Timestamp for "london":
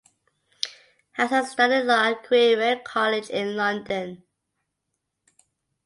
3.55-4.23